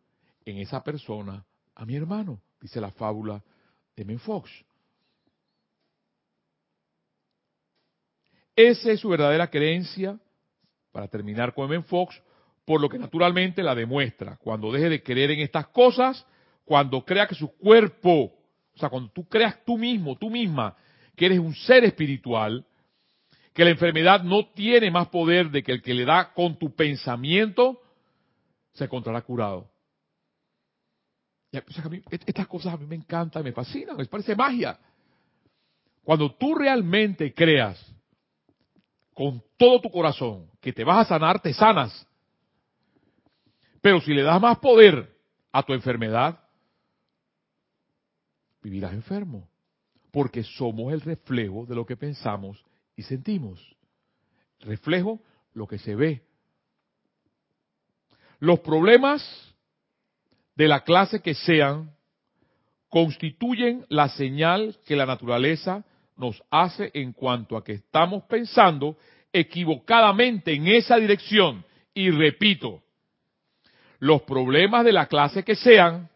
[0.44, 3.42] en esa persona a mi hermano, dice la fábula
[3.96, 4.52] de Menfox.
[8.54, 10.20] Esa es su verdadera creencia,
[10.92, 12.22] para terminar con Menfox,
[12.66, 14.36] por lo que naturalmente la demuestra.
[14.36, 16.28] Cuando deje de creer en estas cosas,
[16.66, 18.34] cuando crea que su cuerpo,
[18.76, 20.76] o sea, cuando tú creas tú mismo, tú misma,
[21.16, 22.66] que eres un ser espiritual,
[23.60, 26.74] que la enfermedad no tiene más poder de que el que le da con tu
[26.74, 27.82] pensamiento,
[28.72, 29.70] se encontrará curado.
[31.52, 34.80] estas cosas a mí me encantan, me fascinan, me parece magia.
[36.06, 37.86] Cuando tú realmente creas
[39.14, 42.08] con todo tu corazón que te vas a sanar, te sanas.
[43.82, 45.14] Pero si le das más poder
[45.52, 46.40] a tu enfermedad,
[48.62, 49.50] vivirás enfermo
[50.12, 52.64] porque somos el reflejo de lo que pensamos
[53.00, 53.66] y sentimos.
[54.60, 55.22] Reflejo
[55.54, 56.22] lo que se ve.
[58.40, 59.24] Los problemas
[60.56, 61.96] de la clase que sean
[62.90, 65.86] constituyen la señal que la naturaleza
[66.18, 68.98] nos hace en cuanto a que estamos pensando
[69.32, 71.64] equivocadamente en esa dirección.
[71.94, 72.84] Y repito,
[74.00, 76.10] los problemas de la clase que sean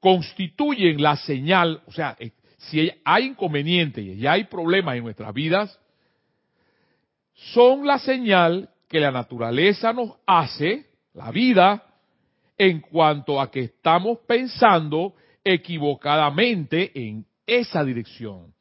[0.00, 2.16] constituyen la señal, o sea,
[2.60, 5.78] si hay inconvenientes y hay problemas en nuestras vidas,
[7.34, 11.86] son la señal que la naturaleza nos hace, la vida,
[12.58, 18.52] en cuanto a que estamos pensando equivocadamente en esa dirección.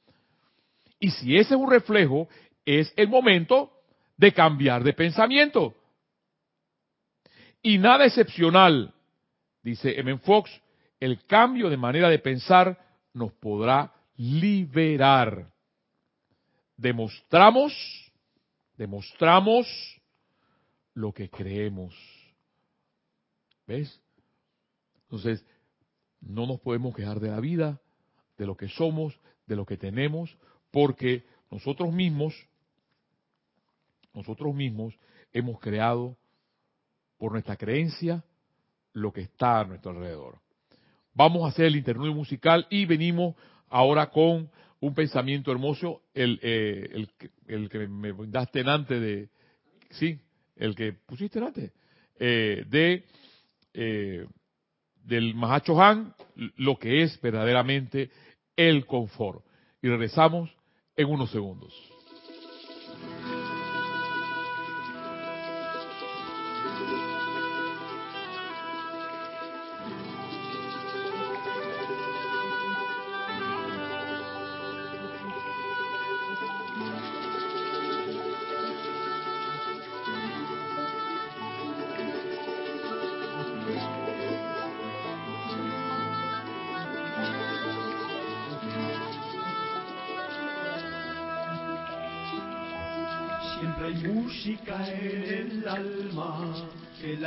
[1.00, 2.30] Y si ese es un reflejo,
[2.66, 3.72] es el momento
[4.16, 5.74] de cambiar de pensamiento.
[7.62, 8.94] Y nada excepcional,
[9.62, 10.18] dice M.
[10.20, 10.50] Fox,
[11.02, 12.78] el cambio de manera de pensar
[13.20, 15.52] nos podrá liberar.
[16.78, 17.74] Demostramos,
[18.78, 19.68] demostramos
[20.94, 21.94] lo que creemos.
[23.68, 24.02] ¿Ves?
[25.04, 25.46] Entonces,
[26.22, 27.82] no nos podemos quejar de la vida,
[28.38, 30.38] de lo que somos, de lo que tenemos,
[30.72, 32.34] porque nosotros mismos,
[34.14, 34.98] nosotros mismos
[35.34, 36.18] hemos creado
[37.18, 38.24] por nuestra creencia
[38.94, 40.40] lo que está a nuestro alrededor.
[41.20, 43.36] Vamos a hacer el interludio musical y venimos
[43.68, 47.06] ahora con un pensamiento hermoso, el, eh,
[47.46, 49.30] el, que me daste antes de,
[49.90, 50.18] sí,
[50.56, 51.74] el que pusiste antes,
[52.22, 53.04] eh, de
[53.74, 54.28] eh,
[55.04, 56.16] del Mahacho Han,
[56.56, 58.12] lo que es verdaderamente
[58.56, 59.44] el confort.
[59.82, 60.50] Y regresamos
[60.96, 61.74] en unos segundos.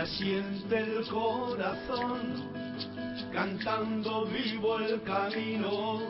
[0.07, 2.51] Siente el corazón,
[3.33, 6.01] cantando vivo el camino,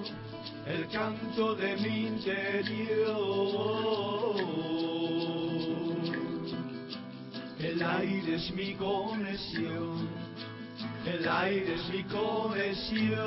[0.66, 3.02] el canto de mi interior.
[7.58, 10.08] El aire es mi conexión,
[11.06, 13.22] el aire es mi conexión.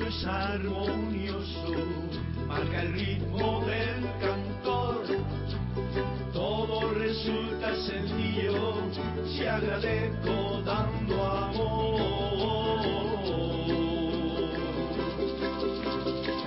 [0.00, 1.74] Es armonioso,
[2.46, 5.06] marca el ritmo del cantor.
[6.32, 8.74] Todo resulta sencillo
[9.26, 12.86] si agradezco dando amor.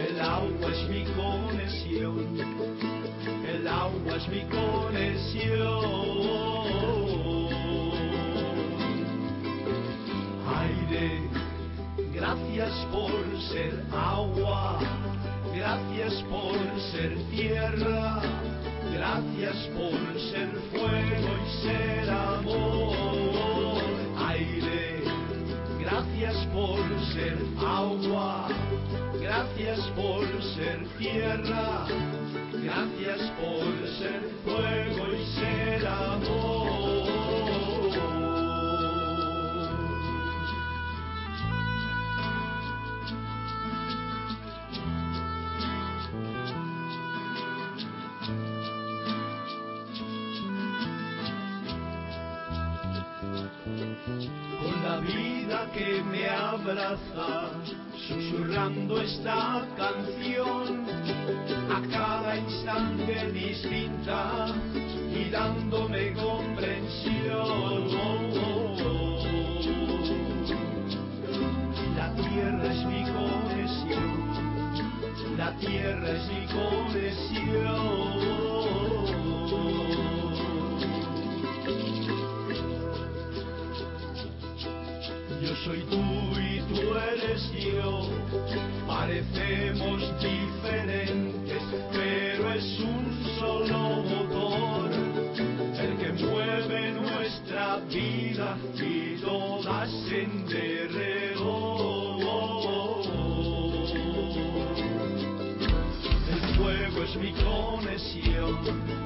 [0.07, 2.37] El agua es mi conexión,
[3.47, 5.79] el agua es mi conexión.
[12.69, 14.79] Gracias por ser agua,
[15.55, 16.55] gracias por
[16.91, 18.21] ser tierra,
[18.93, 23.81] gracias por ser fuego y ser amor.
[24.27, 25.01] Aire,
[25.79, 26.79] gracias por
[27.11, 28.49] ser agua,
[29.19, 31.87] gracias por ser tierra,
[32.53, 36.58] gracias por ser fuego y ser amor.
[56.61, 57.51] Abraza,
[58.07, 60.85] susurrando esta canción
[61.69, 67.89] a cada instante distinta y dándome comprensión.
[71.95, 74.17] La tierra es mi conexión,
[75.37, 78.08] la tierra es mi conexión.
[85.63, 86.01] Soy tú
[86.39, 88.09] y tú eres yo.
[88.87, 94.91] Parecemos diferentes, pero es un solo motor
[95.79, 101.79] el que mueve nuestra vida y todas en derredor.
[106.31, 108.98] El fuego es mi conexión,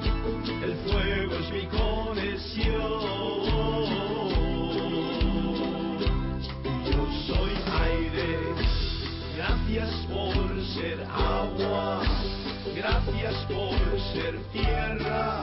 [14.14, 15.42] ser tierra,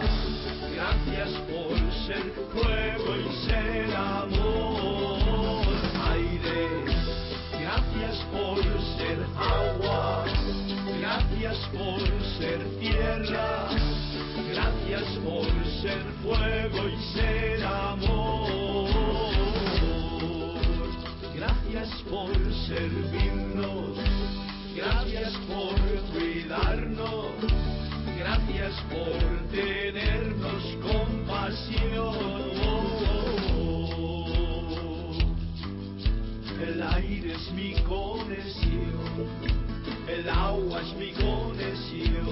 [0.73, 5.65] gracias por ser fuego y ser amor.
[6.11, 6.85] Aire,
[7.59, 8.63] gracias por
[8.97, 10.25] ser agua,
[10.99, 12.01] gracias por
[12.37, 13.67] ser tierra,
[14.53, 15.45] gracias por
[15.81, 18.91] ser fuego y ser amor.
[21.35, 22.31] Gracias por
[22.67, 23.97] servirnos,
[24.75, 25.75] gracias por
[26.13, 27.50] cuidarnos,
[28.91, 29.17] por
[29.51, 32.41] tenernos compasión.
[36.61, 39.27] El aire es mi conexión,
[40.07, 42.27] el agua es mi conexión,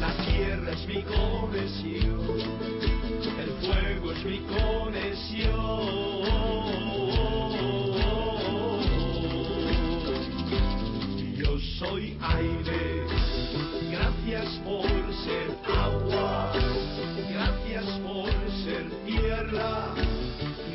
[0.00, 2.20] la tierra es mi conexión,
[3.38, 6.14] el fuego es mi conexión.
[11.78, 12.73] soy aire.
[15.24, 16.52] Ser agua,
[17.30, 18.28] gracias por
[18.62, 19.94] ser tierra,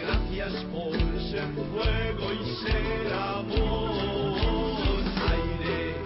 [0.01, 0.91] gracias por
[1.29, 4.39] ser fuego y ser amor.
[5.29, 6.01] Aire,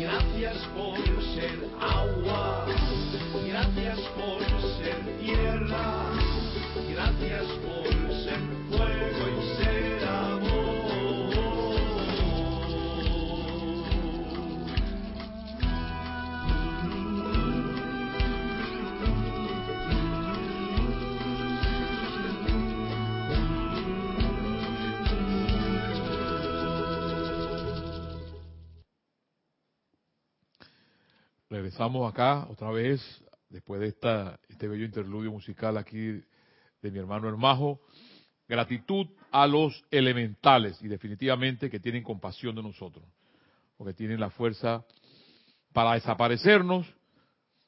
[0.00, 0.98] gracias por
[1.32, 2.59] ser agua,
[31.70, 33.00] regresamos acá otra vez,
[33.48, 36.20] después de esta, este bello interludio musical aquí
[36.82, 37.80] de mi hermano Hermajo.
[38.48, 43.04] Gratitud a los elementales y definitivamente que tienen compasión de nosotros,
[43.76, 44.84] porque tienen la fuerza
[45.72, 46.92] para desaparecernos,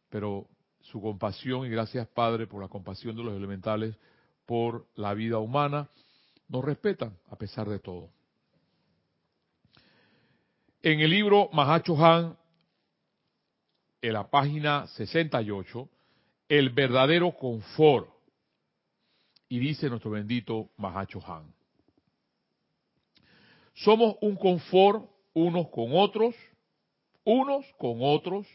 [0.08, 0.48] pero
[0.80, 3.96] su compasión y gracias Padre por la compasión de los elementales
[4.46, 5.88] por la vida humana,
[6.48, 8.10] nos respetan a pesar de todo.
[10.82, 12.41] En el libro Mahacho Han,
[14.02, 15.88] en la página 68,
[16.48, 18.08] el verdadero confort,
[19.48, 21.54] y dice nuestro bendito Mahacho Han.
[23.74, 26.34] Somos un confort unos con otros,
[27.24, 28.46] unos con otros,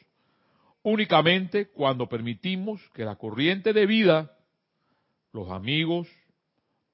[0.84, 4.38] únicamente cuando permitimos que la corriente de vida,
[5.32, 6.08] los amigos,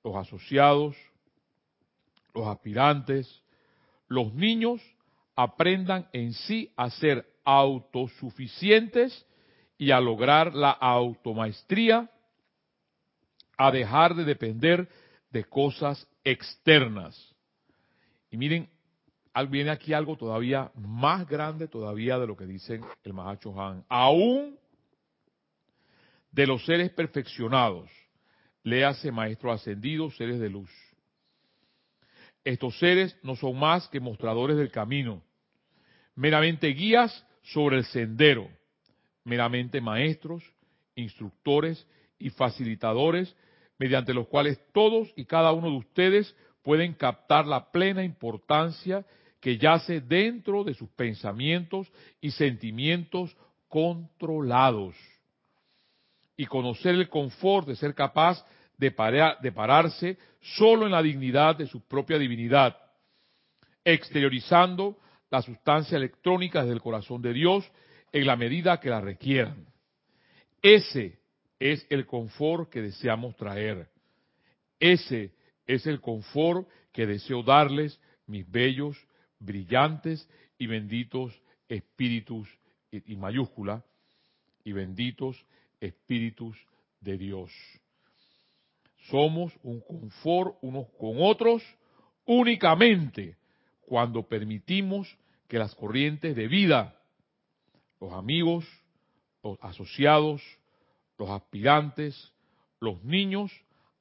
[0.04, 0.96] los asociados,
[2.34, 3.44] los aspirantes,
[4.08, 4.82] los niños
[5.36, 9.26] aprendan en sí a ser autosuficientes
[9.78, 12.10] y a lograr la automaestría,
[13.58, 14.88] a dejar de depender
[15.30, 17.36] de cosas externas.
[18.32, 18.70] Y miren,
[19.50, 23.84] viene aquí algo todavía más grande todavía de lo que dicen el Mahacho Han.
[23.90, 24.58] Aún
[26.32, 27.90] de los seres perfeccionados,
[28.64, 30.70] léase maestros ascendidos, seres de luz.
[32.44, 35.24] Estos seres no son más que mostradores del camino,
[36.16, 38.50] meramente guías sobre el sendero,
[39.24, 40.44] meramente maestros,
[40.96, 41.86] instructores
[42.20, 43.36] y facilitadores
[43.78, 49.06] mediante los cuales todos y cada uno de ustedes pueden captar la plena importancia
[49.40, 53.36] que yace dentro de sus pensamientos y sentimientos
[53.68, 54.96] controlados.
[56.38, 58.44] Y conocer el confort de ser capaz
[58.78, 62.78] de, pararse solo en la dignidad de su propia divinidad,
[63.84, 64.98] exteriorizando
[65.34, 67.68] la sustancia electrónica desde el corazón de Dios
[68.12, 69.66] en la medida que la requieran.
[70.62, 71.18] Ese
[71.60, 73.90] es el confort que deseamos traer.
[74.80, 75.34] Ese
[75.66, 78.96] es el confort que deseo darles, mis bellos,
[79.40, 81.34] brillantes y benditos
[81.68, 82.48] espíritus,
[82.92, 83.84] y, mayúscula,
[84.64, 85.44] y benditos
[85.82, 86.56] espíritus
[87.02, 87.52] de Dios.
[89.10, 91.64] Somos un confort unos con otros
[92.24, 93.36] únicamente
[93.88, 95.18] cuando permitimos
[95.48, 97.00] que las corrientes de vida,
[98.00, 98.66] los amigos,
[99.44, 100.42] los asociados,
[101.18, 102.32] los aspirantes,
[102.80, 103.52] los niños,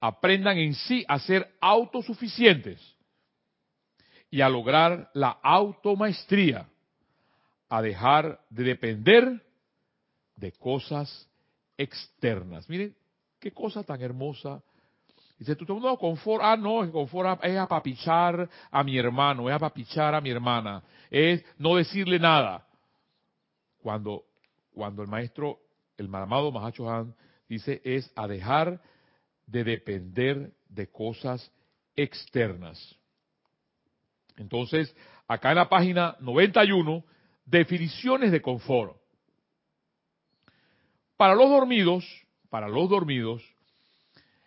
[0.01, 2.81] aprendan en sí a ser autosuficientes
[4.31, 6.69] y a lograr la automaestría,
[7.69, 9.47] a dejar de depender
[10.37, 11.29] de cosas
[11.77, 12.69] externas.
[12.69, 12.97] Miren,
[13.39, 14.63] qué cosa tan hermosa
[15.38, 20.21] Dice, tú no, confort, ah, no, confort es apapichar a mi hermano, es apapichar a
[20.21, 22.66] mi hermana, es no decirle nada.
[23.83, 24.25] Cuando,
[24.73, 25.59] cuando el maestro,
[25.97, 27.14] el amado Mahacho Han,
[27.49, 28.81] dice, es a dejar
[29.47, 31.51] de depender de cosas
[31.97, 32.97] externas.
[34.37, 34.95] Entonces,
[35.27, 37.05] acá en la página 91,
[37.45, 38.97] definiciones de confort.
[41.16, 42.05] Para los dormidos,
[42.49, 43.42] para los dormidos,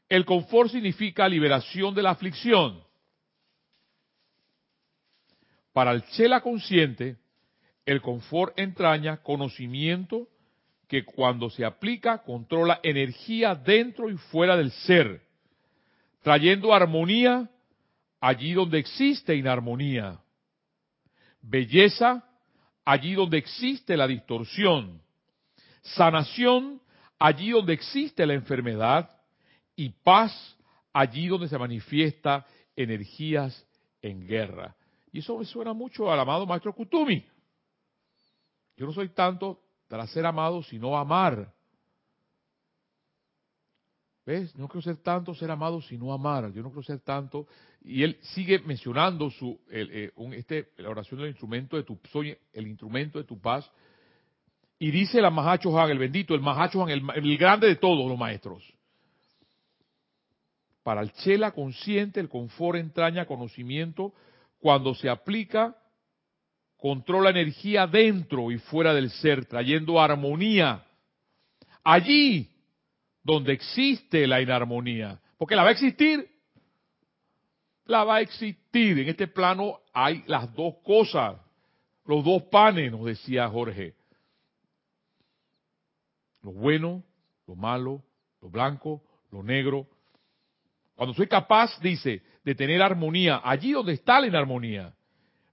[0.09, 2.83] el confort significa liberación de la aflicción.
[5.73, 7.17] Para el chela consciente,
[7.85, 10.27] el confort entraña conocimiento
[10.87, 15.21] que cuando se aplica controla energía dentro y fuera del ser,
[16.21, 17.49] trayendo armonía
[18.19, 20.19] allí donde existe inarmonía,
[21.41, 22.23] belleza
[22.83, 25.01] allí donde existe la distorsión,
[25.81, 26.81] sanación
[27.19, 29.14] allí donde existe la enfermedad,
[29.75, 30.57] y paz
[30.93, 32.45] allí donde se manifiesta
[32.75, 33.65] energías
[34.01, 34.75] en guerra.
[35.11, 37.25] Y eso me suena mucho al amado Maestro Kutumi.
[38.77, 41.53] Yo no soy tanto para ser amado, sino amar.
[44.25, 44.55] ¿Ves?
[44.55, 46.51] No quiero ser tanto ser amado, sino amar.
[46.51, 47.47] Yo no quiero ser tanto.
[47.81, 52.67] Y él sigue mencionando su, eh, este, la oración del instrumento de tu, soy el
[52.67, 53.69] instrumento de tu paz.
[54.79, 58.74] Y dice la Mahacho el bendito, el Mahacho el, el grande de todos los maestros.
[60.85, 64.13] Para el chela consciente, el confort entraña conocimiento
[64.59, 65.75] cuando se aplica,
[66.77, 70.85] controla energía dentro y fuera del ser, trayendo armonía.
[71.83, 72.51] Allí
[73.23, 76.29] donde existe la inarmonía, porque la va a existir,
[77.85, 78.99] la va a existir.
[78.99, 81.35] En este plano hay las dos cosas,
[82.05, 83.95] los dos panes, nos decía Jorge.
[86.43, 87.03] Lo bueno,
[87.47, 88.03] lo malo,
[88.39, 89.87] lo blanco, lo negro,
[90.95, 94.93] cuando soy capaz, dice, de tener armonía, allí donde está la inarmonía,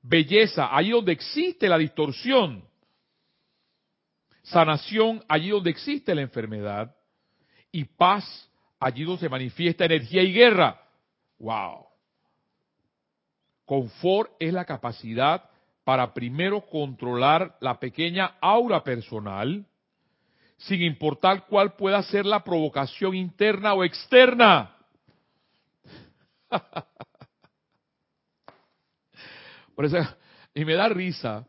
[0.02, 2.64] belleza, allí donde existe la distorsión,
[4.42, 6.94] sanación allí donde existe la enfermedad
[7.70, 10.80] y paz allí donde se manifiesta energía y guerra.
[11.38, 11.86] ¡Wow!
[13.64, 15.48] Confort es la capacidad
[15.84, 19.64] para primero controlar la pequeña aura personal,
[20.56, 24.76] sin importar cuál pueda ser la provocación interna o externa.
[29.74, 29.96] Por eso,
[30.54, 31.46] y me da risa,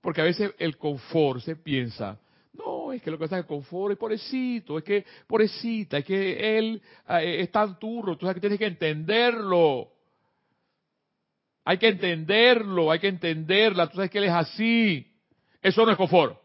[0.00, 2.18] porque a veces el confort se piensa,
[2.52, 5.98] no, es que lo que pasa es que el confort es pobrecito, es que pobrecita,
[5.98, 9.92] es que él eh, es tan turro, entonces que tienes que entenderlo.
[11.64, 15.12] Hay que entenderlo, hay que entenderla, tú sabes que él es así.
[15.60, 16.40] Eso no es confort.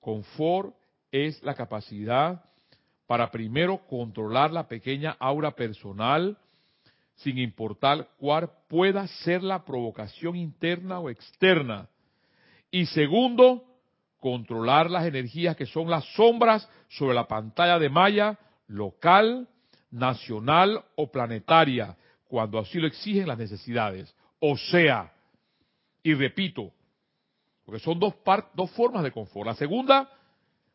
[0.00, 0.74] Confort
[1.12, 2.49] es la capacidad
[3.10, 6.38] para primero controlar la pequeña aura personal,
[7.16, 11.88] sin importar cuál pueda ser la provocación interna o externa.
[12.70, 13.64] Y segundo,
[14.20, 18.38] controlar las energías que son las sombras sobre la pantalla de malla
[18.68, 19.48] local,
[19.90, 21.96] nacional o planetaria,
[22.28, 24.14] cuando así lo exigen las necesidades.
[24.38, 25.12] O sea,
[26.04, 26.72] y repito,
[27.64, 28.14] porque son dos,
[28.54, 29.48] dos formas de confort.
[29.48, 30.08] La segunda,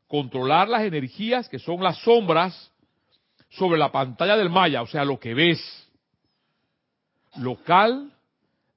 [0.08, 2.72] controlar las energías que son las sombras
[3.50, 5.60] sobre la pantalla del maya, o sea, lo que ves
[7.38, 8.12] local,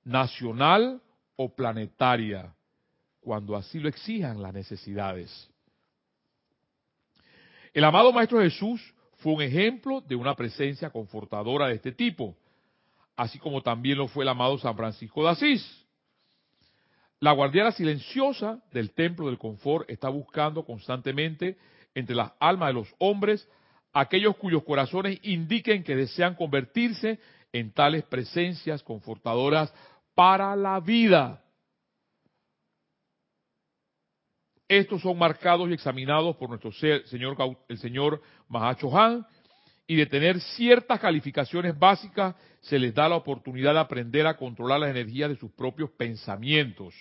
[0.04, 1.00] nacional
[1.36, 2.54] o planetaria,
[3.20, 5.50] cuando así lo exijan las necesidades.
[7.72, 8.80] El amado Maestro Jesús
[9.18, 12.36] fue un ejemplo de una presencia confortadora de este tipo,
[13.16, 15.86] así como también lo fue el amado San Francisco de Asís.
[17.20, 21.58] La guardiana silenciosa del templo del confort está buscando constantemente
[21.94, 23.48] entre las almas de los hombres
[23.92, 27.18] aquellos cuyos corazones indiquen que desean convertirse
[27.52, 29.72] en tales presencias confortadoras
[30.14, 31.42] para la vida.
[34.68, 37.36] Estos son marcados y examinados por nuestro señor,
[37.68, 39.26] el señor Mahacho Han,
[39.90, 44.80] y de tener ciertas calificaciones básicas se les da la oportunidad de aprender a controlar
[44.80, 46.94] las energías de sus propios pensamientos.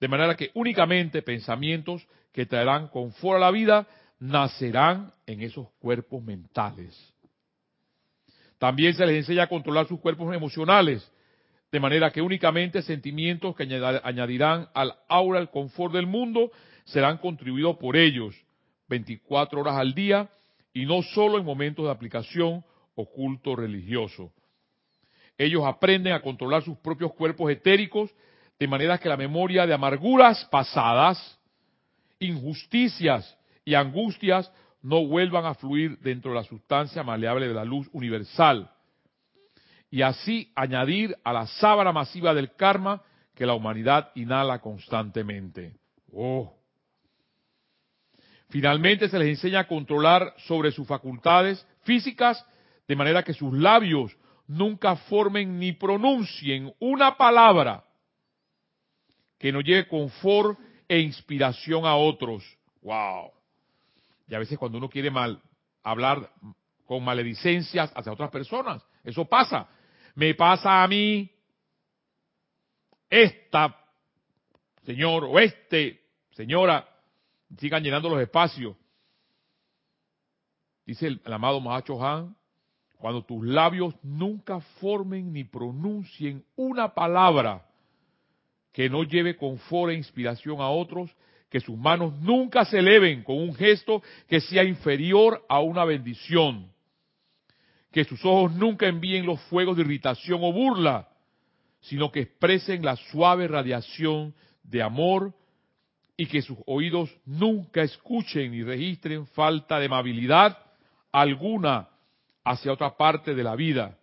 [0.00, 3.86] De manera que únicamente pensamientos que traerán confort a la vida
[4.18, 7.14] nacerán en esos cuerpos mentales.
[8.58, 11.08] También se les enseña a controlar sus cuerpos emocionales,
[11.70, 13.62] de manera que únicamente sentimientos que
[14.02, 16.50] añadirán al aura el confort del mundo
[16.84, 18.34] serán contribuidos por ellos
[18.88, 20.28] 24 horas al día
[20.72, 22.64] y no solo en momentos de aplicación
[22.94, 24.32] o culto religioso.
[25.38, 28.10] Ellos aprenden a controlar sus propios cuerpos etéricos
[28.58, 31.38] de manera que la memoria de amarguras pasadas,
[32.18, 34.52] injusticias y angustias
[34.82, 38.70] no vuelvan a fluir dentro de la sustancia maleable de la luz universal.
[39.90, 43.02] Y así añadir a la sábana masiva del karma
[43.34, 45.74] que la humanidad inhala constantemente.
[46.12, 46.59] Oh.
[48.50, 52.44] Finalmente se les enseña a controlar sobre sus facultades físicas
[52.88, 54.16] de manera que sus labios
[54.48, 57.84] nunca formen ni pronuncien una palabra
[59.38, 62.44] que no lleve confort e inspiración a otros.
[62.82, 63.30] Wow.
[64.26, 65.40] Y a veces cuando uno quiere mal
[65.84, 66.30] hablar
[66.84, 69.68] con maledicencias hacia otras personas, eso pasa.
[70.16, 71.30] Me pasa a mí
[73.08, 73.76] esta
[74.84, 76.00] señor o este
[76.32, 76.89] señora,
[77.58, 78.76] sigan llenando los espacios.
[80.86, 82.36] Dice el, amado Mahacho Han,
[82.98, 87.66] cuando tus labios nunca formen ni pronuncien una palabra
[88.72, 91.10] que no lleve confort e inspiración a otros,
[91.48, 96.70] que sus manos nunca se eleven con un gesto que sea inferior a una bendición,
[97.90, 101.08] que sus ojos nunca envíen los fuegos de irritación o burla,
[101.80, 105.34] sino que expresen la suave radiación de amor
[106.20, 110.58] y que sus oídos nunca escuchen ni registren falta de amabilidad
[111.10, 111.88] alguna
[112.44, 113.96] hacia otra parte de la vida.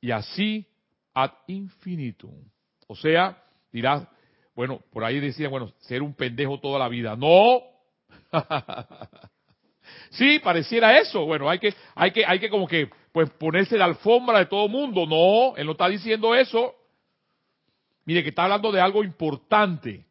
[0.00, 0.66] Y así
[1.12, 2.42] ad infinitum.
[2.86, 3.36] O sea,
[3.70, 4.08] dirás,
[4.54, 7.14] bueno, por ahí decían, bueno, ser un pendejo toda la vida.
[7.16, 7.60] No.
[10.12, 11.26] sí, pareciera eso.
[11.26, 14.68] Bueno, hay que, hay que, hay que como que, pues ponerse la alfombra de todo
[14.68, 15.04] mundo.
[15.04, 16.74] No, él no está diciendo eso.
[18.06, 20.06] Mire, que está hablando de algo importante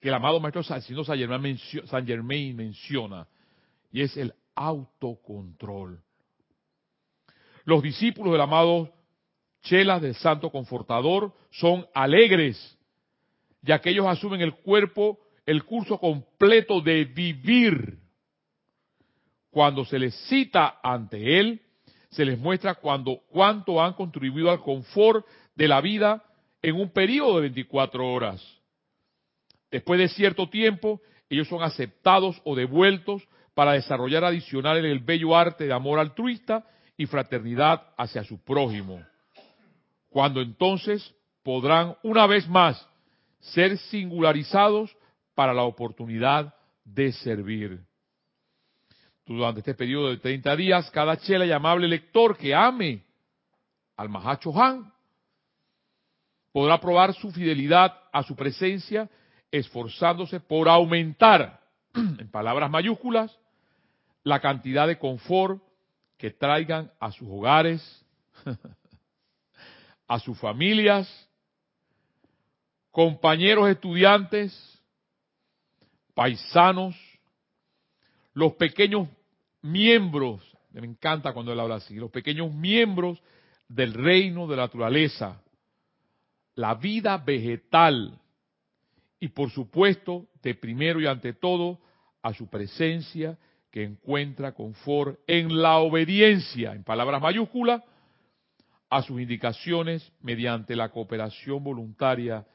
[0.00, 3.26] que el amado maestro San Germain, San Germain menciona,
[3.90, 6.00] y es el autocontrol.
[7.64, 8.92] Los discípulos del amado
[9.62, 12.78] Chelas del Santo Confortador son alegres
[13.62, 17.98] ya que ellos asumen el cuerpo, el curso completo de vivir.
[19.50, 21.60] Cuando se les cita ante él,
[22.10, 26.24] se les muestra cuando, cuánto han contribuido al confort de la vida
[26.62, 28.57] en un periodo de 24 horas.
[29.70, 35.66] Después de cierto tiempo, ellos son aceptados o devueltos para desarrollar adicional el bello arte
[35.66, 36.64] de amor altruista
[36.96, 39.02] y fraternidad hacia su prójimo.
[40.08, 42.86] Cuando entonces podrán una vez más
[43.40, 44.96] ser singularizados
[45.34, 46.54] para la oportunidad
[46.84, 47.80] de servir.
[49.26, 53.04] Durante este periodo de 30 días, cada chela y amable lector que ame
[53.96, 54.92] al Mahacho Han
[56.52, 59.08] podrá probar su fidelidad a su presencia
[59.50, 61.60] esforzándose por aumentar,
[61.94, 63.36] en palabras mayúsculas,
[64.24, 65.62] la cantidad de confort
[66.16, 68.04] que traigan a sus hogares,
[70.08, 71.28] a sus familias,
[72.90, 74.82] compañeros estudiantes,
[76.14, 76.96] paisanos,
[78.34, 79.08] los pequeños
[79.62, 80.42] miembros,
[80.72, 83.22] me encanta cuando él habla así, los pequeños miembros
[83.68, 85.40] del reino de la naturaleza,
[86.54, 88.18] la vida vegetal
[89.20, 91.80] y por supuesto, de primero y ante todo,
[92.22, 93.38] a su presencia
[93.70, 97.82] que encuentra confort en la obediencia, en palabras mayúsculas,
[98.90, 102.46] a sus indicaciones mediante la cooperación voluntaria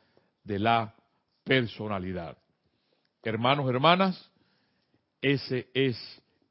[0.44, 0.96] de la
[1.44, 2.38] personalidad.
[3.22, 4.32] Hermanos, hermanas,
[5.22, 5.98] ese es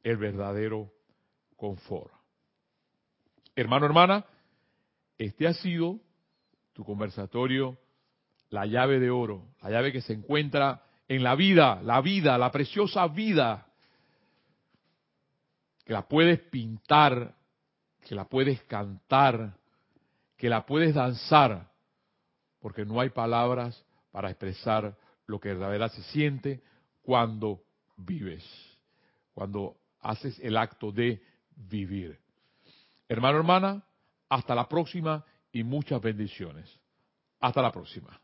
[0.03, 0.93] el verdadero
[1.57, 2.13] confort.
[3.55, 4.25] Hermano, hermana,
[5.19, 6.01] este ha sido
[6.73, 7.77] tu conversatorio,
[8.53, 12.53] la llave de oro, la llave que se encuentra en la vida, la vida, la
[12.53, 13.67] preciosa vida,
[15.85, 17.35] que la puedes pintar,
[18.07, 19.55] que la puedes cantar,
[20.37, 21.71] que la puedes danzar,
[22.61, 24.97] porque no hay palabras para expresar
[25.27, 26.63] lo que de verdad se siente
[27.01, 27.63] cuando
[27.97, 28.45] vives,
[29.33, 31.23] cuando haces el acto de
[31.57, 32.19] vivir.
[33.09, 33.83] Hermano, hermana,
[34.29, 36.71] hasta la próxima y muchas bendiciones.
[37.41, 38.21] Hasta la próxima.